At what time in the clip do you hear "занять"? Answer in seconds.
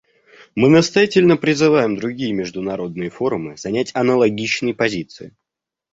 3.55-3.91